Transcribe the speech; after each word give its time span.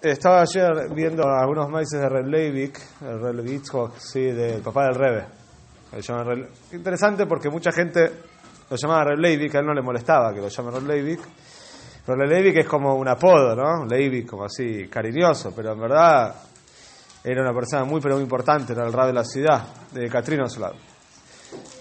Estaba 0.00 0.42
ayer 0.42 0.90
viendo 0.94 1.26
algunos 1.26 1.70
maíces 1.70 1.98
de 1.98 2.08
Reb 2.08 2.26
Leivik, 2.26 2.78
el 3.00 3.18
Reb 3.18 3.46
Yitzhak, 3.46 3.96
sí, 3.96 4.20
del 4.20 4.60
papá 4.60 4.84
del 4.84 4.94
Rebe. 4.94 5.24
Interesante 6.72 7.26
porque 7.26 7.48
mucha 7.48 7.72
gente 7.72 8.12
lo 8.68 8.76
llamaba 8.76 9.04
Reb 9.04 9.18
Leivik, 9.18 9.54
a 9.54 9.60
él 9.60 9.66
no 9.66 9.72
le 9.72 9.80
molestaba 9.80 10.34
que 10.34 10.40
lo 10.42 10.48
llamen 10.48 10.74
Reb 10.74 10.86
Leivik. 10.86 11.20
Pero 12.04 12.24
es 12.30 12.66
como 12.66 12.94
un 12.94 13.08
apodo, 13.08 13.56
¿no? 13.56 13.86
Leivik, 13.86 14.28
como 14.28 14.44
así, 14.44 14.86
cariñoso, 14.86 15.52
pero 15.56 15.72
en 15.72 15.80
verdad 15.80 16.34
era 17.24 17.42
una 17.42 17.54
persona 17.54 17.84
muy, 17.84 18.00
pero 18.00 18.14
muy 18.16 18.22
importante, 18.22 18.74
era 18.74 18.86
el 18.86 18.92
rab 18.92 19.06
de 19.06 19.14
la 19.14 19.24
ciudad, 19.24 19.66
de 19.92 20.08
Katrinoslav. 20.08 20.74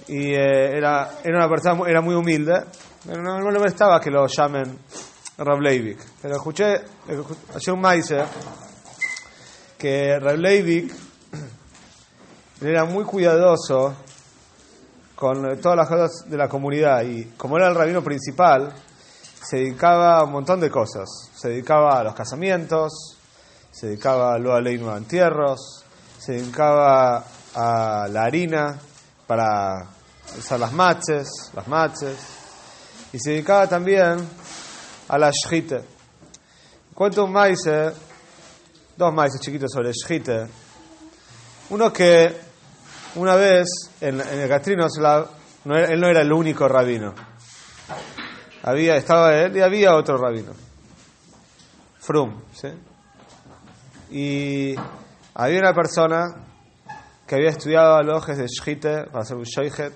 Y 0.07 0.33
eh, 0.33 0.77
era, 0.77 1.19
era 1.23 1.37
una 1.37 1.49
persona, 1.49 1.87
era 1.87 2.01
muy 2.01 2.15
humilde, 2.15 2.63
pero 3.05 3.21
no 3.21 3.51
le 3.51 3.59
molestaba 3.59 3.99
que 3.99 4.09
lo 4.09 4.25
llamen 4.25 4.79
Rav 5.37 5.59
Leivik. 5.59 5.99
Pero 6.21 6.35
escuché, 6.35 6.81
hace 7.53 7.71
un 7.71 7.81
maíz 7.81 8.13
que 9.77 10.19
Rav 10.19 10.37
Leivik 10.37 10.93
era 12.61 12.85
muy 12.85 13.03
cuidadoso 13.03 13.95
con 15.15 15.59
todas 15.59 15.77
las 15.77 15.87
cosas 15.87 16.29
de 16.29 16.37
la 16.37 16.47
comunidad 16.47 17.03
y 17.03 17.25
como 17.37 17.57
era 17.57 17.67
el 17.67 17.75
rabino 17.75 18.03
principal, 18.03 18.73
se 19.41 19.57
dedicaba 19.57 20.17
a 20.17 20.23
un 20.23 20.31
montón 20.31 20.59
de 20.59 20.69
cosas. 20.69 21.07
Se 21.35 21.49
dedicaba 21.49 21.99
a 21.99 22.03
los 22.03 22.15
casamientos, 22.15 23.17
se 23.71 23.87
dedicaba 23.87 24.33
a 24.33 24.39
lo 24.39 24.53
aleino 24.53 24.91
a 24.91 24.97
entierros, 24.97 25.83
se 26.17 26.33
dedicaba 26.33 27.23
a 27.53 28.07
la 28.09 28.23
harina 28.23 28.79
para 29.27 29.87
usar 30.37 30.59
las 30.59 30.73
maches, 30.73 31.27
las 31.53 31.67
maches, 31.67 32.17
y 33.13 33.19
se 33.19 33.31
dedicaba 33.31 33.67
también 33.67 34.17
a 35.07 35.17
la 35.17 35.31
shchite. 35.31 35.81
Cuento 36.93 37.25
un 37.25 37.31
maíz, 37.31 37.59
dos 38.97 39.13
maíces 39.13 39.41
chiquitos 39.41 39.71
sobre 39.71 39.91
shchite. 39.91 40.47
Uno 41.69 41.91
que 41.91 42.33
una 43.15 43.35
vez 43.35 43.67
en, 44.01 44.19
el 44.19 44.49
Catrino, 44.49 44.87
no 45.65 45.77
él 45.77 45.99
no 45.99 46.07
era 46.07 46.21
el 46.21 46.31
único 46.31 46.67
rabino. 46.67 47.13
Había, 48.63 48.95
estaba 48.95 49.35
él 49.35 49.55
y 49.57 49.61
había 49.61 49.95
otro 49.95 50.17
rabino. 50.17 50.53
Frum, 51.99 52.41
¿sí? 52.53 52.67
Y 54.11 54.75
había 55.33 55.59
una 55.59 55.73
persona 55.73 56.23
que 57.27 57.35
había 57.35 57.49
estudiado 57.49 57.95
alojes 57.95 58.37
de 58.37 58.45
shchite 58.47 59.05
para 59.05 59.23
hacer 59.23 59.37
un 59.37 59.43
shoichet 59.43 59.93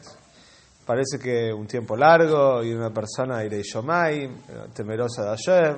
parece 0.89 1.19
que 1.19 1.53
un 1.53 1.67
tiempo 1.67 1.95
largo 1.95 2.63
y 2.63 2.73
una 2.73 2.89
persona 2.89 3.45
iré 3.45 3.61
Shomai, 3.61 4.27
temerosa 4.73 5.21
de 5.21 5.29
Hashem, 5.37 5.75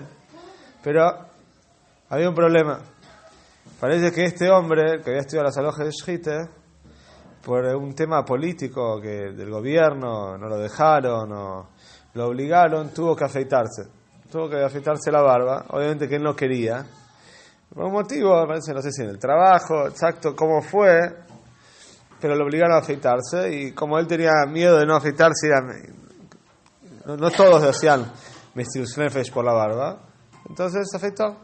pero 0.82 1.06
había 2.08 2.30
un 2.30 2.34
problema. 2.34 2.80
Parece 3.78 4.14
que 4.14 4.24
este 4.24 4.50
hombre 4.50 5.02
que 5.02 5.10
había 5.10 5.20
estudiado 5.20 5.48
las 5.48 5.58
alojes 5.58 5.86
de 5.86 5.92
Shite, 5.92 6.50
por 7.44 7.66
un 7.76 7.94
tema 7.94 8.24
político 8.24 9.02
que 9.02 9.34
del 9.34 9.50
gobierno 9.50 10.38
no 10.38 10.48
lo 10.48 10.58
dejaron 10.58 11.30
o 11.34 11.68
lo 12.14 12.28
obligaron, 12.28 12.94
tuvo 12.94 13.14
que 13.14 13.26
afeitarse. 13.26 13.90
Tuvo 14.32 14.48
que 14.48 14.64
afeitarse 14.64 15.12
la 15.12 15.22
barba, 15.22 15.66
obviamente 15.72 16.08
que 16.08 16.16
él 16.16 16.24
no 16.24 16.34
quería. 16.34 16.86
Por 17.76 17.84
un 17.84 17.92
motivo, 17.92 18.48
parece, 18.48 18.74
no 18.74 18.82
sé 18.82 18.94
si 18.94 19.02
en 19.02 19.10
el 19.10 19.20
trabajo, 19.20 19.90
exacto 19.90 20.34
cómo 20.34 20.62
fue, 20.62 21.00
pero 22.22 22.36
lo 22.36 22.46
obligaron 22.46 22.76
a 22.76 22.80
afeitarse 22.80 23.52
y 23.52 23.72
como 23.74 23.98
él 23.98 24.08
tenía 24.08 24.32
miedo 24.48 24.78
de 24.78 24.86
no 24.86 24.96
afeitarse, 24.96 25.48
no, 27.06 27.18
no 27.18 27.32
todos 27.32 27.64
hacían 27.64 28.12
Nefesh 28.54 29.32
por 29.32 29.44
la 29.44 29.54
barba, 29.54 30.00
entonces 30.48 30.88
se 30.90 30.98
afeitó. 30.98 31.38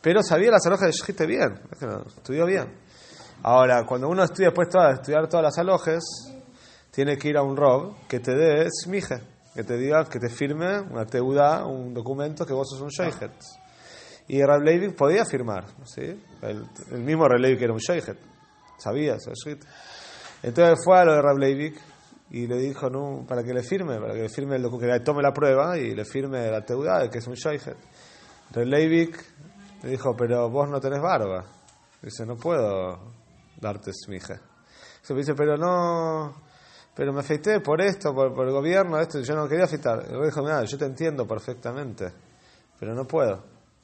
Pero 0.00 0.22
sabía 0.22 0.50
las 0.50 0.66
alojes 0.66 0.86
de 0.86 0.92
Shechite 0.92 1.26
bien, 1.26 1.60
estudió 2.16 2.46
bien. 2.46 2.72
Ahora, 3.42 3.84
cuando 3.86 4.08
uno 4.08 4.24
estudia 4.24 4.48
después 4.48 4.68
de 4.68 4.92
estudiar 4.94 5.28
todas 5.28 5.44
las 5.44 5.58
alojes, 5.58 6.04
tiene 6.90 7.16
que 7.16 7.28
ir 7.28 7.36
a 7.36 7.42
un 7.42 7.56
rob 7.56 7.94
que 8.08 8.20
te 8.20 8.34
dé 8.34 8.66
smije, 8.70 9.20
que 9.54 9.64
te 9.64 9.76
diga, 9.76 10.04
que 10.04 10.18
te 10.18 10.28
firme 10.28 10.80
una 10.80 11.04
teuda, 11.04 11.64
un 11.66 11.94
documento 11.94 12.46
que 12.46 12.52
vos 12.52 12.68
sos 12.70 12.80
un 12.80 12.88
sheikhet. 12.88 13.32
Y 14.28 14.42
Rab 14.42 14.62
podía 14.96 15.24
firmar, 15.24 15.64
¿sí? 15.84 16.22
el, 16.42 16.66
mismo 17.00 17.26
Rab 17.26 17.40
Leivik 17.40 17.62
era 17.62 17.72
un 17.72 17.78
sheikhet, 17.78 18.18
sabía 18.78 19.14
eso, 19.14 19.32
entonces 20.42 20.78
fue 20.84 20.98
a 20.98 21.04
lo 21.04 21.14
de 21.14 21.22
Rab 21.22 21.38
y 22.30 22.46
le 22.46 22.56
dijo 22.56 22.90
para 23.26 23.42
que 23.42 23.54
le 23.54 23.62
firme, 23.62 23.98
para 23.98 24.14
que 24.14 24.22
le 24.22 24.28
firme 24.28 24.56
el 24.56 24.68
que 24.68 25.00
tome 25.00 25.22
la 25.22 25.32
prueba 25.32 25.78
y 25.78 25.94
le 25.94 26.04
firme 26.04 26.50
la 26.50 26.64
teuda 26.64 27.00
de 27.00 27.10
que 27.10 27.18
es 27.18 27.26
un 27.26 27.34
shoijet. 27.34 27.76
Rab 28.52 28.66
le 28.66 29.10
dijo, 29.82 30.14
pero 30.16 30.50
vos 30.50 30.68
no 30.68 30.80
tenés 30.80 31.00
barba. 31.00 31.44
Dice, 32.02 32.24
no 32.26 32.36
puedo 32.36 32.98
darte 33.60 33.92
smije. 33.92 34.34
Dice, 35.08 35.34
pero 35.34 35.56
no, 35.56 36.34
pero 36.94 37.12
me 37.12 37.20
afeité 37.20 37.60
por 37.60 37.80
esto, 37.80 38.12
por, 38.14 38.46
el 38.46 38.52
gobierno, 38.52 39.00
esto, 39.00 39.20
yo 39.20 39.34
no 39.34 39.48
quería 39.48 39.64
afeitar. 39.64 40.06
Le 40.10 40.26
dijo, 40.26 40.42
mira, 40.42 40.62
yo 40.64 40.76
te 40.76 40.84
entiendo 40.84 41.26
perfectamente, 41.26 42.12
pero 42.78 42.94
no 42.94 43.06
puedo. 43.06 43.42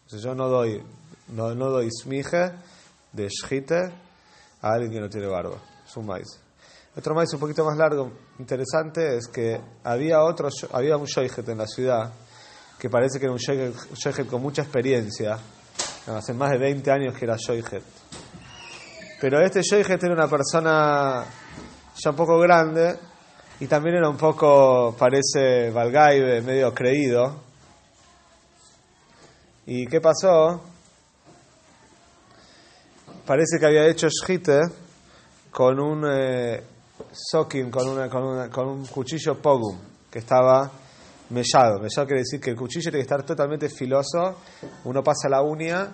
yo 0.09 0.35
no 0.35 0.49
doy, 0.49 0.83
no, 1.29 1.55
no 1.55 1.71
doy 1.71 1.89
smije 1.91 2.53
de 3.13 3.29
shite 3.29 3.93
a 4.61 4.73
alguien 4.73 4.93
que 4.93 5.01
no 5.01 5.09
tiene 5.09 5.29
barba. 5.29 5.57
Es 5.87 5.97
un 5.97 6.07
maíz. 6.07 6.44
Otro 6.97 7.15
maíz 7.15 7.33
un 7.35 7.41
poquito 7.41 7.65
más 7.65 7.77
largo, 7.77 8.13
interesante, 8.39 9.17
es 9.17 9.27
que 9.27 9.61
había 9.83 10.23
otro, 10.23 10.49
había 10.73 10.97
un 10.97 11.07
shoyjet 11.07 11.49
en 11.49 11.59
la 11.59 11.67
ciudad 11.67 12.13
que 12.79 12.89
parece 12.89 13.19
que 13.19 13.25
era 13.25 13.33
un 13.33 13.39
shoyjet 13.39 14.29
con 14.29 14.41
mucha 14.41 14.63
experiencia. 14.63 15.39
hace 16.07 16.35
más 16.35 16.51
de 16.51 16.59
20 16.59 16.91
años 16.93 17.19
que 17.19 17.25
era 17.25 17.37
shoyjet. 17.37 17.83
Pero 19.21 19.41
este 19.41 19.63
shoyjet 19.63 20.03
era 20.05 20.13
una 20.13 20.29
persona 20.29 21.25
ya 21.97 22.11
un 22.11 22.17
poco 22.17 22.39
grande 22.39 22.97
y 23.59 23.67
también 23.67 23.97
era 23.97 24.09
un 24.09 24.17
poco, 24.17 24.95
parece, 24.97 25.71
valgaibe, 25.71 26.43
medio 26.43 26.75
creído. 26.75 27.43
¿Y 29.67 29.87
qué 29.87 30.01
pasó? 30.01 30.63
Parece 33.27 33.59
que 33.59 33.67
había 33.67 33.87
hecho 33.87 34.09
shite 34.09 34.61
con 35.51 35.81
un 35.81 36.05
eh, 36.07 36.63
sokin 37.15 37.71
con, 37.71 37.89
una, 37.89 38.09
con, 38.09 38.25
una, 38.25 38.51
con 38.51 38.69
un 38.69 38.87
cuchillo 38.87 39.41
pogum 39.41 39.77
que 40.11 40.19
estaba 40.19 40.71
mellado. 41.31 41.79
Mellado 41.81 42.07
quiere 42.07 42.21
decir 42.21 42.41
que 42.41 42.51
el 42.51 42.57
cuchillo 42.57 42.91
tiene 42.91 42.99
que 42.99 43.03
estar 43.03 43.25
totalmente 43.25 43.69
filoso. 43.69 44.37
Uno 44.85 45.03
pasa 45.03 45.29
la 45.29 45.43
uña 45.43 45.93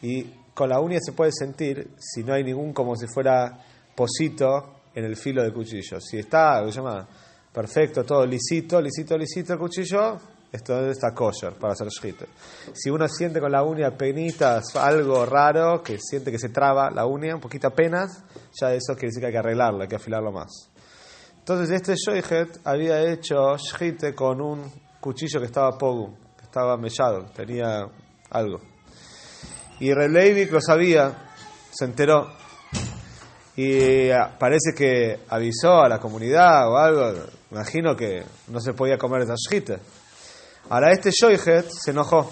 y 0.00 0.24
con 0.54 0.68
la 0.68 0.80
uña 0.80 0.98
se 1.00 1.12
puede 1.12 1.32
sentir 1.32 1.90
si 1.98 2.22
no 2.24 2.34
hay 2.34 2.44
ningún 2.44 2.72
como 2.72 2.96
si 2.96 3.06
fuera 3.06 3.58
posito 3.94 4.80
en 4.94 5.04
el 5.04 5.16
filo 5.16 5.42
del 5.42 5.52
cuchillo. 5.52 6.00
Si 6.00 6.18
está, 6.18 6.64
se 6.64 6.72
llama? 6.72 7.08
Perfecto, 7.52 8.04
todo 8.04 8.24
lisito, 8.24 8.80
lisito, 8.80 9.16
lisito 9.16 9.52
el 9.52 9.58
cuchillo, 9.58 10.18
esto 10.52 10.90
está 10.90 11.14
kosher 11.14 11.54
para 11.54 11.72
hacer 11.72 11.88
shite. 11.88 12.26
Si 12.74 12.90
uno 12.90 13.08
siente 13.08 13.40
con 13.40 13.50
la 13.50 13.62
uña 13.62 13.96
penitas 13.96 14.76
algo 14.76 15.24
raro, 15.24 15.82
que 15.82 15.98
siente 15.98 16.30
que 16.30 16.38
se 16.38 16.50
traba 16.50 16.90
la 16.90 17.06
uña, 17.06 17.34
un 17.34 17.40
poquito 17.40 17.68
apenas, 17.68 18.22
ya 18.60 18.74
eso 18.74 18.92
quiere 18.92 19.08
decir 19.08 19.20
que 19.20 19.26
hay 19.28 19.32
que 19.32 19.38
arreglarlo, 19.38 19.82
hay 19.82 19.88
que 19.88 19.96
afilarlo 19.96 20.30
más. 20.30 20.70
Entonces 21.38 21.70
este 21.70 21.94
shoyhet 21.94 22.60
había 22.64 23.00
hecho 23.10 23.56
shite 23.56 24.14
con 24.14 24.42
un 24.42 24.70
cuchillo 25.00 25.40
que 25.40 25.46
estaba 25.46 25.76
pogu, 25.78 26.14
que 26.36 26.44
estaba 26.44 26.76
mellado, 26.76 27.24
tenía 27.34 27.86
algo. 28.30 28.60
Y 29.80 29.92
Releivik 29.92 30.52
lo 30.52 30.60
sabía, 30.60 31.32
se 31.70 31.86
enteró. 31.86 32.30
Y 33.56 34.10
ah, 34.10 34.36
parece 34.38 34.72
que 34.76 35.20
avisó 35.28 35.80
a 35.80 35.88
la 35.88 35.98
comunidad 35.98 36.70
o 36.70 36.76
algo. 36.76 37.24
Imagino 37.50 37.96
que 37.96 38.22
no 38.48 38.60
se 38.60 38.74
podía 38.74 38.96
comer 38.96 39.22
esa 39.22 39.34
shite. 39.34 39.78
Ahora 40.72 40.90
este 40.90 41.10
Shoihet 41.10 41.66
se 41.68 41.90
enojó, 41.90 42.30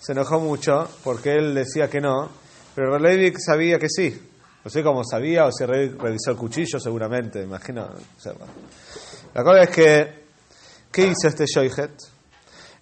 se 0.00 0.12
enojó 0.12 0.40
mucho 0.40 0.88
porque 1.04 1.34
él 1.34 1.54
decía 1.54 1.90
que 1.90 2.00
no, 2.00 2.30
pero 2.74 2.96
Relevik 2.96 3.36
sabía 3.38 3.78
que 3.78 3.90
sí. 3.90 4.18
No 4.64 4.70
sé 4.70 4.82
cómo 4.82 5.04
sabía 5.04 5.44
o 5.44 5.52
si 5.52 5.66
revisó 5.66 6.30
el 6.30 6.38
cuchillo 6.38 6.80
seguramente, 6.80 7.42
imagino. 7.42 7.86
la 9.34 9.42
cosa 9.44 9.62
es 9.62 9.68
que, 9.68 10.24
¿qué 10.90 11.02
hizo 11.02 11.28
este 11.28 11.44
Shoihet? 11.44 11.90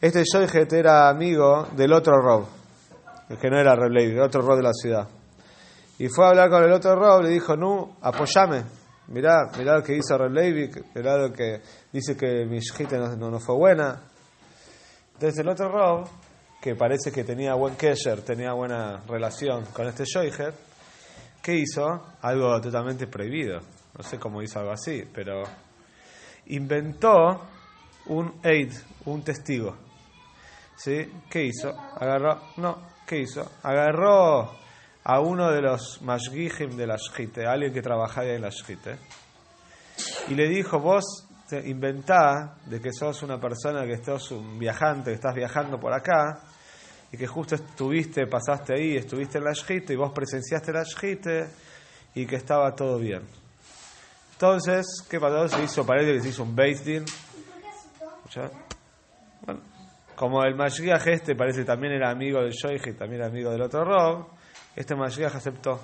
Este 0.01 0.23
Shoihet 0.23 0.73
era 0.75 1.09
amigo 1.09 1.67
del 1.75 1.93
otro 1.93 2.15
Rob, 2.23 2.47
el 3.31 3.39
que 3.39 3.51
no 3.51 3.59
era 3.59 3.75
Relevik, 3.75 4.15
el 4.15 4.23
otro 4.23 4.43
Rob 4.43 4.59
de 4.59 4.63
la 4.63 4.73
ciudad. 4.73 5.09
Y 5.99 6.07
fue 6.07 6.25
a 6.25 6.29
hablar 6.29 6.49
con 6.51 6.63
el 6.63 6.71
otro 6.71 6.95
Rob, 6.95 7.23
le 7.23 7.31
dijo, 7.31 7.57
no, 7.57 7.97
apoyame. 8.01 8.63
Mirá, 9.09 9.51
mirá 9.59 9.79
lo 9.79 9.83
que 9.83 9.97
hizo 9.97 10.17
Reb 10.17 10.31
Leivik, 10.31 10.95
mirá 10.95 11.19
lo 11.19 11.33
que 11.33 11.61
dice 11.93 12.17
que 12.17 12.47
mi 12.47 12.61
shjite 12.61 12.97
no, 12.97 13.29
no, 13.29 13.41
fue 13.41 13.57
buena. 13.57 14.12
Entonces 15.23 15.39
el 15.39 15.51
otro 15.51 15.69
Rob, 15.69 16.09
que 16.61 16.75
parece 16.75 17.13
que 17.13 17.23
tenía 17.23 17.55
buen 17.55 17.77
kesher, 17.77 18.23
tenía 18.23 18.55
buena 18.55 19.05
relación 19.07 19.67
con 19.67 19.87
este 19.87 20.03
Shoiher, 20.05 20.53
¿qué 21.41 21.55
hizo? 21.55 22.17
Algo 22.23 22.61
totalmente 22.61 23.07
prohibido. 23.07 23.61
No 23.97 24.03
sé 24.03 24.19
cómo 24.19 24.43
hizo 24.43 24.59
algo 24.59 24.73
así, 24.73 25.05
pero 25.15 25.45
inventó 26.47 27.41
un 28.07 28.41
aid, 28.43 28.73
un 29.05 29.23
testigo. 29.23 29.77
¿Sí? 30.75 31.09
¿Qué 31.31 31.45
hizo? 31.45 31.69
Agarró, 31.71 32.41
no, 32.57 32.89
¿qué 33.07 33.21
hizo? 33.21 33.49
Agarró 33.63 34.57
a 35.05 35.21
uno 35.21 35.53
de 35.53 35.63
los 35.63 36.03
mashgihim 36.03 36.77
de 36.77 36.89
la 36.89 36.97
shkite, 36.97 37.47
alguien 37.47 37.73
que 37.73 37.81
trabajaba 37.81 38.27
en 38.27 38.43
la 38.43 38.51
shkite, 38.51 38.99
y 40.31 40.35
le 40.35 40.49
dijo, 40.49 40.81
vos 40.81 41.29
inventá 41.61 42.57
de 42.67 42.81
que 42.81 42.93
sos 42.93 43.23
una 43.23 43.39
persona 43.39 43.85
que 43.85 44.03
sos 44.03 44.31
un 44.33 44.59
viajante, 44.59 45.11
que 45.11 45.17
estás 45.17 45.35
viajando 45.35 45.79
por 45.79 45.93
acá, 45.93 46.41
y 47.11 47.17
que 47.17 47.27
justo 47.27 47.55
estuviste, 47.55 48.27
pasaste 48.27 48.75
ahí, 48.75 48.97
estuviste 48.97 49.39
en 49.39 49.45
la 49.45 49.53
shkite, 49.53 49.93
y 49.93 49.97
vos 49.97 50.13
presenciaste 50.13 50.73
la 50.73 50.83
shkite, 50.83 51.51
y 52.15 52.27
que 52.27 52.37
estaba 52.37 52.75
todo 52.75 52.99
bien. 52.99 53.23
Entonces, 54.33 55.07
¿qué 55.09 55.21
pasó? 55.21 55.49
Se 55.49 55.63
hizo, 55.63 55.87
parece 55.87 56.15
que 56.15 56.21
se 56.21 56.29
hizo 56.31 56.43
un 56.43 56.57
Beis 56.57 56.83
Bueno, 59.43 59.61
como 60.17 60.43
el 60.45 60.55
Mashiach 60.55 61.07
este 61.07 61.35
parece 61.35 61.65
también 61.65 61.93
era 61.95 62.11
amigo 62.11 62.41
del 62.41 62.53
Shoich 62.53 62.87
y 62.87 62.93
también 62.95 63.23
era 63.23 63.31
amigo 63.31 63.51
del 63.51 63.63
otro 63.63 63.85
Rob, 63.85 64.27
este 64.75 64.95
Mashiach 64.95 65.35
aceptó. 65.35 65.81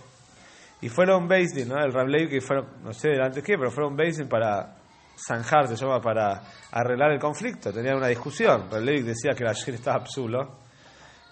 Y 0.81 0.89
fueron 0.89 1.27
Beisdin, 1.27 1.69
¿no? 1.69 1.77
El 1.77 1.93
Rablev 1.93 2.29
que 2.31 2.41
fueron, 2.41 2.67
no 2.85 2.93
sé 2.93 3.09
delante 3.09 3.43
qué, 3.43 3.57
pero 3.59 3.71
fueron 3.71 3.97
Beisdin 3.97 4.29
para 4.29 4.77
zanjar, 5.19 5.69
se 5.69 5.77
llama, 5.77 6.01
para 6.01 6.43
arreglar 6.71 7.13
el 7.13 7.21
conflicto. 7.21 7.73
Tenían 7.73 7.97
una 7.97 8.09
discusión. 8.09 8.69
Rablev 8.71 9.05
decía 9.05 9.33
que 9.35 9.45
la 9.45 9.53
Shir 9.53 9.75
estaba 9.75 9.99
absulo 9.99 10.59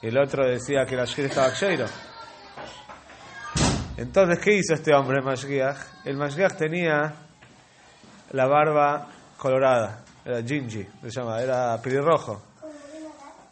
y 0.02 0.08
el 0.08 0.18
otro 0.18 0.46
decía 0.46 0.84
que 0.84 0.96
la 0.96 1.04
Shir 1.04 1.26
estaba 1.26 1.50
Ksheiro. 1.50 1.86
Entonces, 3.96 4.38
¿qué 4.40 4.56
hizo 4.56 4.74
este 4.74 4.94
hombre, 4.94 5.18
el 5.18 5.24
Mashiach? 5.24 6.04
El 6.04 6.16
Mashiach 6.18 6.54
tenía 6.56 7.14
la 8.32 8.46
barba 8.46 9.08
colorada, 9.38 10.04
era 10.22 10.42
gingy, 10.42 10.86
se 11.02 11.10
llama, 11.10 11.40
era 11.40 11.80
pelirrojo. 11.80 12.42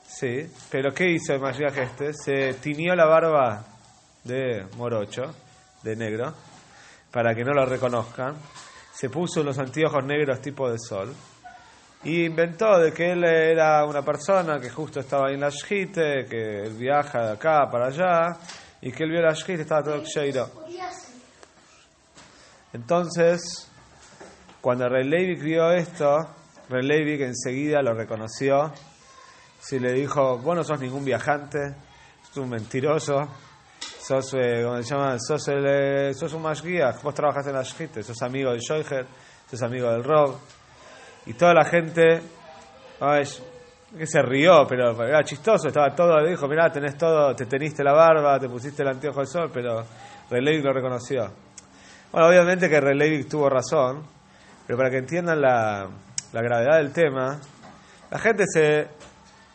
Sí, 0.07 0.47
pero 0.71 0.93
¿qué 0.93 1.13
hizo 1.13 1.33
el 1.33 1.41
Mashiach 1.41 1.79
este? 1.79 2.13
Se 2.13 2.55
tiñó 2.55 2.95
la 2.95 3.07
barba 3.07 3.65
de 4.23 4.67
morocho, 4.77 5.35
de 5.83 5.97
negro, 5.97 6.35
para 7.11 7.35
que 7.35 7.43
no 7.43 7.53
lo 7.53 7.65
reconozcan. 7.65 8.37
Se 8.95 9.11
puso 9.11 9.41
unos 9.41 9.59
anteojos 9.59 10.05
negros 10.05 10.41
tipo 10.41 10.71
de 10.71 10.79
sol. 10.79 11.13
Y 12.05 12.27
inventó 12.27 12.79
de 12.79 12.93
que 12.93 13.13
él 13.13 13.25
era 13.25 13.85
una 13.87 14.03
persona 14.03 14.61
que 14.61 14.71
justo 14.71 15.01
estaba 15.01 15.29
ahí 15.29 15.35
en 15.35 15.41
la 15.41 15.49
Shite, 15.49 16.27
que 16.29 16.65
él 16.65 16.75
viaja 16.75 17.27
de 17.27 17.33
acá 17.33 17.69
para 17.71 17.87
allá, 17.87 18.37
y 18.83 18.93
que 18.93 19.05
él 19.05 19.11
vio 19.11 19.23
la 19.23 19.33
Shite 19.33 19.63
estaba 19.63 19.83
todo 19.83 20.03
ksheiro. 20.03 20.51
Entonces, 22.75 23.71
cuando 24.61 24.89
Rey 24.89 25.09
Leivik 25.09 25.43
vio 25.43 25.71
esto, 25.71 26.19
Rey 26.69 26.83
Leivik 26.83 27.23
enseguida 27.23 27.83
lo 27.83 27.95
reconoció. 27.95 28.73
Si 29.61 29.79
le 29.79 29.93
dijo, 29.93 30.39
vos 30.39 30.57
no 30.57 30.65
sos 30.65 30.81
ningún 30.81 31.05
viajante, 31.05 31.75
sos 32.27 32.39
un 32.39 32.51
mentiroso, 32.51 33.29
sos, 34.05 34.35
eh, 34.35 34.63
¿cómo 34.63 34.83
se 34.83 34.95
llama? 34.95 35.17
Sos, 35.19 35.49
el, 35.49 35.65
eh, 35.67 36.15
sos 36.15 36.33
un 36.35 36.43
mashgiach, 36.43 37.03
vos 37.03 37.15
trabajas 37.15 37.47
en 37.47 37.55
la 37.55 37.63
shkite, 37.63 38.03
sos 38.03 38.21
amigo 38.21 38.51
del 38.51 38.61
Shoicher, 38.61 39.07
sos 39.51 39.63
amigo 39.63 39.91
del 39.91 40.05
Rob. 40.05 40.37
Y 41.25 41.33
toda 41.33 41.55
la 41.55 41.65
gente, 41.65 42.21
ay, 43.01 43.25
que 43.97 44.07
se 44.07 44.21
rió, 44.21 44.67
pero 44.69 44.91
era 45.07 45.25
chistoso, 45.25 45.69
estaba 45.69 45.95
todo, 45.95 46.23
dijo, 46.27 46.47
mirá, 46.49 46.71
tenés 46.71 46.99
todo, 46.99 47.35
te 47.35 47.47
teniste 47.47 47.83
la 47.83 47.95
barba, 47.95 48.39
te 48.39 48.47
pusiste 48.47 48.83
el 48.83 48.89
anteojo 48.89 49.21
del 49.21 49.27
sol, 49.29 49.51
pero 49.51 49.83
Relevic 50.29 50.65
lo 50.65 50.73
reconoció. 50.75 51.33
Bueno, 52.13 52.29
obviamente 52.29 52.69
que 52.69 52.81
Relevic 52.81 53.27
tuvo 53.27 53.49
razón, 53.49 54.03
pero 54.67 54.77
para 54.77 54.91
que 54.91 54.99
entiendan 54.99 55.41
la, 55.41 55.89
la 56.31 56.43
gravedad 56.43 56.77
del 56.77 56.93
tema, 56.93 57.41
la 58.11 58.19
gente 58.19 58.45
se... 58.47 58.87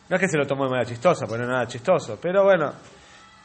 No 0.08 0.16
es 0.16 0.20
que 0.20 0.28
se 0.28 0.36
lo 0.36 0.44
tomó 0.44 0.64
de 0.64 0.70
manera 0.70 0.88
chistosa, 0.88 1.24
porque 1.24 1.38
no 1.38 1.44
es 1.44 1.50
nada 1.50 1.66
chistoso, 1.68 2.18
pero 2.20 2.42
bueno, 2.42 2.72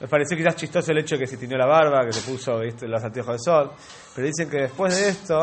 me 0.05 0.09
pareció 0.09 0.37
quizás 0.37 0.55
chistoso 0.55 0.91
el 0.91 0.99
hecho 0.99 1.15
de 1.15 1.21
que 1.21 1.27
se 1.27 1.35
tiñó 1.35 1.57
la 1.57 1.65
barba, 1.65 2.05
que 2.05 2.13
se 2.13 2.29
puso 2.29 2.59
¿viste? 2.59 2.87
los 2.87 3.03
anteojos 3.03 3.37
de 3.37 3.39
sol. 3.39 3.71
Pero 4.13 4.27
dicen 4.27 4.47
que 4.47 4.57
después 4.57 4.95
de 4.95 5.09
esto, 5.09 5.41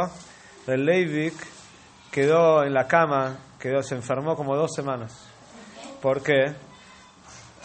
el 0.68 0.84
Leivik 0.84 1.34
quedó 2.12 2.62
en 2.62 2.72
la 2.72 2.86
cama, 2.86 3.38
quedó, 3.58 3.82
se 3.82 3.96
enfermó 3.96 4.36
como 4.36 4.54
dos 4.54 4.70
semanas. 4.72 5.28
¿Por 6.00 6.22
qué? 6.22 6.54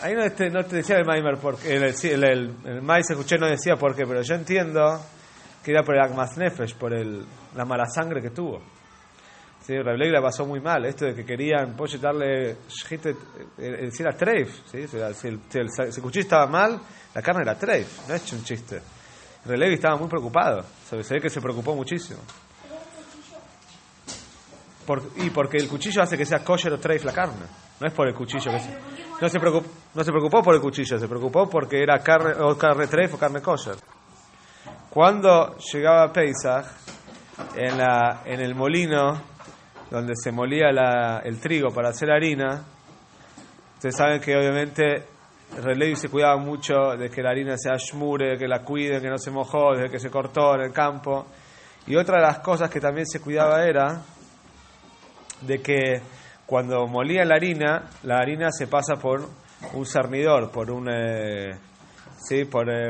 Ahí 0.01 0.15
no 0.15 0.27
te, 0.31 0.49
no 0.49 0.65
te 0.65 0.77
decía 0.77 0.97
el 0.97 1.05
Maimer, 1.05 1.37
porque 1.37 1.75
el, 1.75 1.83
el, 1.83 2.23
el, 2.23 2.55
el 2.65 2.89
escuché 2.97 3.37
no 3.37 3.45
decía 3.45 3.75
por 3.75 3.95
qué, 3.95 4.07
pero 4.07 4.23
yo 4.23 4.33
entiendo 4.33 4.99
que 5.63 5.69
era 5.69 5.83
por 5.83 5.93
el 5.93 6.01
Agmas 6.01 6.35
Nefesh, 6.35 6.75
por 6.77 6.95
el, 6.95 7.23
la 7.55 7.65
mala 7.65 7.85
sangre 7.85 8.23
que 8.23 8.31
tuvo. 8.31 8.59
Sí, 9.67 9.77
Rableig 9.77 10.13
la 10.13 10.21
pasó 10.21 10.45
muy 10.45 10.61
mal. 10.61 10.85
Esto 10.85 11.07
de 11.07 11.13
que 11.13 11.25
querían 11.25 11.75
pollo 11.75 11.99
darle 11.99 12.55
si 12.69 14.01
era 14.01 14.15
treif. 14.15 14.61
¿sí? 14.71 14.87
Si, 14.87 14.95
el, 14.95 15.13
si, 15.13 15.27
el, 15.27 15.69
si, 15.69 15.81
el, 15.81 16.01
cuchillo 16.01 16.21
estaba 16.21 16.47
mal, 16.47 16.79
la 17.13 17.21
carne 17.21 17.41
era 17.41 17.59
treif. 17.59 18.07
No 18.07 18.15
es 18.15 18.31
un 18.31 18.45
chiste. 18.45 18.81
Rableig 19.45 19.73
estaba 19.73 19.97
muy 19.97 20.07
preocupado. 20.07 20.63
Se 20.89 20.95
ve 20.95 21.19
que 21.19 21.29
se 21.29 21.41
preocupó 21.41 21.75
muchísimo. 21.75 22.21
Por, 24.85 25.03
y 25.17 25.31
porque 25.31 25.57
el 25.57 25.67
cuchillo 25.67 26.01
hace 26.01 26.17
que 26.17 26.25
sea 26.25 26.45
kosher 26.45 26.71
o 26.71 26.79
treif 26.79 27.03
la 27.03 27.11
carne. 27.11 27.45
No 27.81 27.87
es 27.87 27.93
por 27.93 28.07
el 28.07 28.15
cuchillo 28.15 28.49
que 28.49 28.59
se, 28.61 28.69
no 29.19 29.27
se 29.27 29.37
preocupó, 29.37 29.67
no 29.95 30.01
se 30.01 30.11
preocupó 30.11 30.41
por 30.41 30.55
el 30.55 30.61
cuchillo, 30.61 30.97
se 30.97 31.09
preocupó 31.09 31.49
porque 31.49 31.83
era 31.83 31.99
carne 31.99 32.41
o 32.41 32.57
carne 32.57 32.87
treif 32.87 33.15
o 33.15 33.17
carne 33.17 33.41
kosher. 33.41 33.75
Cuando 34.89 35.57
llegaba 35.57 36.13
Pesach, 36.13 36.67
en, 37.53 37.77
la, 37.77 38.21
en 38.25 38.39
el 38.39 38.55
molino 38.55 39.36
donde 39.89 40.13
se 40.15 40.31
molía 40.31 40.71
la, 40.71 41.21
el 41.23 41.39
trigo 41.39 41.69
para 41.73 41.89
hacer 41.89 42.11
harina, 42.11 42.63
ustedes 43.75 43.95
saben 43.95 44.19
que 44.19 44.35
obviamente 44.35 45.03
Relevi 45.55 45.95
se 45.95 46.09
cuidaba 46.09 46.37
mucho 46.37 46.95
de 46.97 47.09
que 47.09 47.21
la 47.21 47.31
harina 47.31 47.57
sea 47.57 47.75
shmure, 47.77 48.37
que 48.37 48.47
la 48.47 48.63
cuide, 48.63 49.01
que 49.01 49.09
no 49.09 49.17
se 49.17 49.31
mojó, 49.31 49.73
que 49.89 49.99
se 49.99 50.09
cortó 50.09 50.55
en 50.55 50.61
el 50.61 50.73
campo. 50.73 51.25
Y 51.87 51.95
otra 51.95 52.17
de 52.17 52.23
las 52.23 52.39
cosas 52.39 52.69
que 52.69 52.81
también 52.81 53.05
se 53.05 53.21
cuidaba 53.21 53.63
era 53.63 54.01
de 55.41 55.61
que 55.61 56.01
cuando 56.45 56.85
molía 56.87 57.23
la 57.23 57.35
harina, 57.35 57.89
la 58.03 58.17
harina 58.17 58.51
se 58.51 58.67
pasa 58.67 58.95
por 58.95 59.21
un 59.73 59.85
cernidor, 59.85 60.51
por 60.51 60.69
un... 60.69 60.89
Eh, 60.89 61.57
sí, 62.17 62.45
por, 62.45 62.69
eh, 62.69 62.89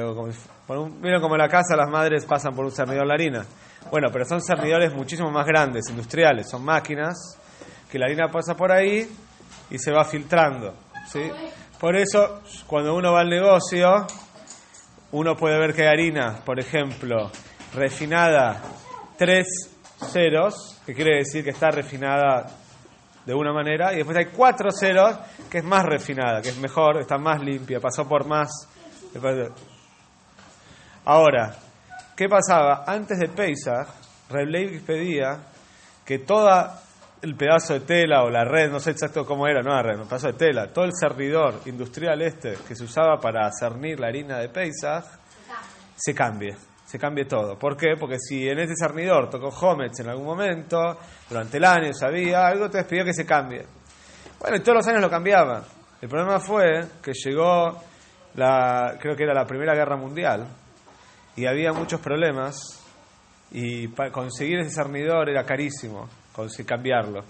por 0.66 0.78
un... 0.78 1.00
Miren 1.00 1.22
como 1.22 1.36
en 1.36 1.42
la 1.42 1.50
casa 1.50 1.76
las 1.76 1.90
madres 1.90 2.26
pasan 2.26 2.56
por 2.56 2.66
un 2.66 2.72
cernidor 2.72 3.06
la 3.06 3.14
harina. 3.14 3.46
Bueno, 3.90 4.10
pero 4.12 4.26
son 4.26 4.42
cernidores 4.42 4.94
muchísimo 4.94 5.32
más 5.32 5.46
grandes, 5.46 5.90
industriales, 5.90 6.50
son 6.50 6.64
máquinas 6.64 7.38
que 7.90 7.98
la 7.98 8.06
harina 8.06 8.30
pasa 8.30 8.56
por 8.56 8.72
ahí 8.72 9.10
y 9.70 9.78
se 9.78 9.92
va 9.92 10.04
filtrando. 10.04 10.74
¿sí? 11.08 11.22
Por 11.80 11.96
eso, 11.96 12.42
cuando 12.66 12.96
uno 12.96 13.14
va 13.14 13.22
al 13.22 13.30
negocio, 13.30 14.06
uno 15.12 15.36
puede 15.36 15.58
ver 15.58 15.74
que 15.74 15.84
hay 15.84 15.88
harina, 15.88 16.40
por 16.44 16.60
ejemplo, 16.60 17.32
refinada 17.74 18.62
tres 19.18 19.48
ceros, 20.12 20.82
que 20.86 20.94
quiere 20.94 21.18
decir 21.18 21.44
que 21.44 21.52
está 21.52 21.72
refinada 21.72 22.46
de 23.26 23.34
una 23.34 23.52
manera, 23.54 23.94
y 23.94 23.98
después 23.98 24.18
hay 24.18 24.26
cuatro 24.26 24.70
ceros, 24.72 25.18
que 25.50 25.60
es 25.60 25.64
más 25.64 25.84
refinada, 25.84 26.42
que 26.42 26.50
es 26.50 26.58
mejor, 26.58 27.00
está 27.00 27.18
más 27.18 27.42
limpia, 27.42 27.80
pasó 27.80 28.08
por 28.08 28.26
más. 28.26 28.50
Ahora, 31.06 31.56
¿Qué 32.18 32.28
pasaba? 32.28 32.84
Antes 32.88 33.20
de 33.20 33.28
Pesach, 33.28 33.88
Reb 34.32 34.84
pedía 34.84 35.38
que 36.04 36.18
todo 36.18 36.50
el 37.22 37.36
pedazo 37.36 37.76
de 37.76 37.82
tela 37.82 38.24
o 38.24 38.30
la 38.32 38.44
red, 38.44 38.72
no 38.72 38.80
sé 38.80 38.90
exacto 38.90 39.24
cómo 39.24 39.46
era, 39.46 39.62
no 39.62 39.70
la 39.70 39.84
red, 39.84 40.00
un 40.00 40.08
pedazo 40.08 40.30
de 40.30 40.34
tela, 40.34 40.74
todo 40.74 40.86
el 40.86 40.94
cernidor 41.00 41.62
industrial 41.68 42.20
este 42.24 42.56
que 42.68 42.76
se 42.76 42.86
usaba 42.86 43.20
para 43.20 43.48
cernir 43.52 44.00
la 44.00 44.08
harina 44.08 44.40
de 44.40 44.50
Pesach, 44.50 45.06
se 45.96 46.16
cambie, 46.16 46.58
se 46.88 46.98
cambie 46.98 47.26
todo. 47.26 47.56
¿Por 47.56 47.78
qué? 47.78 47.94
Porque 48.00 48.18
si 48.18 48.50
en 48.50 48.62
este 48.62 48.74
cernidor 48.76 49.30
tocó 49.30 49.50
Hometz 49.50 50.00
en 50.00 50.10
algún 50.10 50.26
momento, 50.26 50.98
durante 51.30 51.58
el 51.58 51.66
año 51.66 51.94
sabía 51.94 52.48
algo, 52.48 52.68
te 52.68 52.84
pidió 52.86 53.06
que 53.06 53.14
se 53.14 53.28
cambie. 53.28 53.64
Bueno, 54.40 54.58
y 54.58 54.62
todos 54.62 54.78
los 54.78 54.88
años 54.88 55.02
lo 55.02 55.10
cambiaban. 55.12 55.62
El 56.02 56.10
problema 56.10 56.40
fue 56.40 56.84
que 57.00 57.12
llegó 57.14 57.80
la, 58.34 58.98
creo 59.00 59.16
que 59.16 59.22
era 59.22 59.36
la 59.36 59.46
Primera 59.46 59.76
Guerra 59.76 59.98
Mundial, 59.98 60.48
y 61.38 61.46
había 61.46 61.72
muchos 61.72 62.02
problemas 62.02 62.58
y 63.52 63.88
para 63.88 64.12
conseguir 64.12 64.60
ese 64.60 64.72
cernidor 64.72 65.30
era 65.30 65.46
carísimo, 65.46 66.10
cambiarlo. 66.66 67.24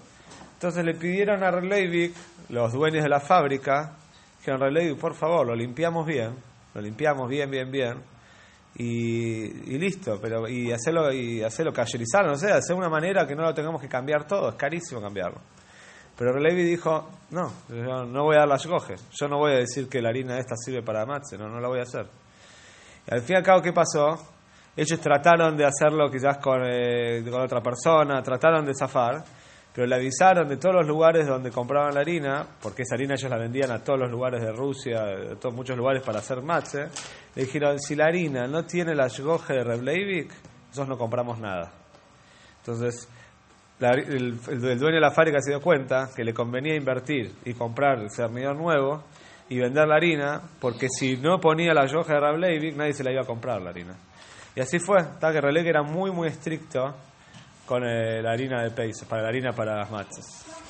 Entonces 0.54 0.84
le 0.84 0.96
pidieron 0.96 1.44
a 1.44 1.52
Releivik, 1.52 2.16
los 2.50 2.74
dueños 2.74 3.04
de 3.04 3.10
la 3.10 3.20
fábrica, 3.20 3.96
que 4.44 4.56
Releivik, 4.56 5.00
por 5.00 5.14
favor, 5.14 5.46
lo 5.46 5.56
limpiamos 5.56 6.08
bien, 6.08 6.34
lo 6.74 6.82
limpiamos 6.82 7.30
bien, 7.30 7.52
bien, 7.52 7.70
bien, 7.70 7.98
y, 8.76 9.74
y 9.74 9.78
listo, 9.78 10.20
pero 10.22 10.48
y 10.48 10.72
hacerlo 10.72 11.12
y 11.12 11.44
hacerlo 11.44 11.74
callerizar, 11.74 12.26
no 12.26 12.36
sé, 12.36 12.52
hacer 12.52 12.76
una 12.76 12.90
manera 12.90 13.28
que 13.28 13.36
no 13.36 13.44
lo 13.44 13.54
tengamos 13.54 13.82
que 13.82 13.90
cambiar 13.90 14.26
todo, 14.26 14.50
es 14.50 14.56
carísimo 14.56 15.02
cambiarlo. 15.02 15.40
Pero 16.18 16.40
Levi 16.40 16.64
dijo, 16.64 17.08
no, 17.30 17.52
yo 17.70 18.06
no 18.06 18.24
voy 18.24 18.38
a 18.38 18.40
dar 18.40 18.48
las 18.48 18.66
coges, 18.66 19.06
yo 19.20 19.28
no 19.28 19.38
voy 19.38 19.52
a 19.52 19.58
decir 19.58 19.88
que 19.88 20.02
la 20.02 20.10
harina 20.10 20.40
esta 20.40 20.56
sirve 20.56 20.82
para 20.82 21.06
matze, 21.06 21.38
no, 21.38 21.48
no 21.48 21.60
la 21.60 21.68
voy 21.68 21.80
a 21.80 21.84
hacer. 21.84 22.08
Al 23.10 23.22
fin 23.22 23.36
y 23.36 23.38
al 23.38 23.44
cabo, 23.44 23.62
¿qué 23.62 23.72
pasó? 23.74 24.18
Ellos 24.76 25.00
trataron 25.00 25.56
de 25.58 25.66
hacerlo 25.66 26.10
quizás 26.12 26.38
con, 26.38 26.62
eh, 26.66 27.24
con 27.30 27.42
otra 27.42 27.62
persona, 27.62 28.22
trataron 28.22 28.66
de 28.66 28.74
zafar, 28.78 29.24
pero 29.74 29.88
le 29.88 29.96
avisaron 29.96 30.48
de 30.48 30.58
todos 30.58 30.76
los 30.76 30.88
lugares 30.88 31.26
donde 31.26 31.52
compraban 31.52 31.94
la 31.96 32.02
harina, 32.02 32.46
porque 32.62 32.84
esa 32.84 32.96
harina 32.96 33.14
ellos 33.16 33.30
la 33.30 33.38
vendían 33.38 33.72
a 33.72 33.80
todos 33.84 34.00
los 34.00 34.12
lugares 34.12 34.42
de 34.42 34.52
Rusia, 34.52 35.04
de 35.04 35.36
todos, 35.38 35.56
muchos 35.56 35.78
lugares 35.78 36.04
para 36.04 36.20
hacer 36.20 36.42
matze, 36.42 36.90
le 37.36 37.44
dijeron, 37.44 37.80
si 37.80 37.96
la 37.96 38.06
harina 38.06 38.46
no 38.48 38.66
tiene 38.66 38.94
la 38.94 39.08
yogoje 39.08 39.54
de 39.54 39.64
Rebleivik, 39.64 40.32
nosotros 40.70 40.90
no 40.90 40.98
compramos 40.98 41.40
nada. 41.40 41.72
Entonces, 42.60 43.08
el- 43.80 44.38
el 44.50 44.80
dueño 44.80 44.96
de 44.96 45.00
la 45.02 45.12
fábrica 45.12 45.40
se 45.40 45.52
dio 45.52 45.62
cuenta 45.62 46.10
que 46.16 46.24
le 46.24 46.34
convenía 46.34 46.76
invertir 46.76 47.34
y 47.46 47.54
comprar 47.54 48.00
el 48.00 48.10
cernidor 48.12 48.56
nuevo 48.56 49.04
y 49.50 49.60
vender 49.60 49.88
la 49.88 49.96
harina, 49.96 50.42
porque 50.60 50.88
si 50.90 51.18
no 51.18 51.40
ponía 51.40 51.74
la 51.74 51.86
yoja 51.86 52.14
de 52.14 52.20
Rableivik, 52.20 52.76
nadie 52.76 52.94
se 52.94 53.04
la 53.04 53.12
iba 53.12 53.22
a 53.22 53.26
comprar 53.26 53.62
la 53.62 53.70
harina. 53.70 53.96
Y 54.56 54.60
así 54.60 54.80
fue, 54.80 54.98
tal 55.20 55.34
que 55.34 55.42
Rableivik 55.42 55.70
era 55.70 55.84
muy, 55.84 56.12
muy 56.12 56.28
estricto 56.28 56.96
con 57.66 57.84
eh, 57.84 58.22
la 58.22 58.32
harina 58.32 58.64
de 58.64 58.72
Peis, 58.72 59.04
para 59.06 59.24
la 59.24 59.30
harina 59.30 59.52
para 59.54 59.78
las 59.78 59.92
matzas. 59.92 60.67